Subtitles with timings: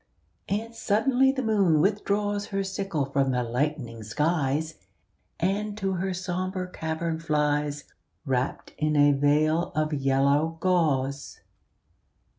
[0.49, 4.79] And suddenly the moon withdraws Her sickle from the lightening skies,
[5.39, 7.83] And to her sombre cavern flies,
[8.25, 11.41] Wrapped in a veil of yellow gauze.